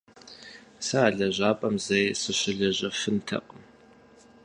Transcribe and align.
Сэ 0.85 0.95
а 1.07 1.09
лэжьапӏэм 1.17 1.75
зэи 1.85 2.05
сыщылэжьэфынтэкъым. 2.21 3.61